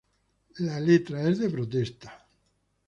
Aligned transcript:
La 0.57 0.79
letra 0.79 1.21
es 1.29 1.37
de 1.37 1.47
protesta. 1.51 2.11